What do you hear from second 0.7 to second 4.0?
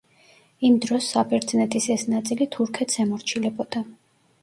დროს საბერძნეთის ეს ნაწილი თურქეთს ემორჩილებოდა.